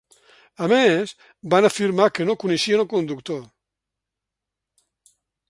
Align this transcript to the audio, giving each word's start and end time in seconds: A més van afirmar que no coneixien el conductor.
A 0.67 0.69
més 0.69 1.11
van 1.55 1.67
afirmar 1.69 2.07
que 2.15 2.27
no 2.31 2.37
coneixien 2.45 2.83
el 2.85 2.89
conductor. 2.95 3.45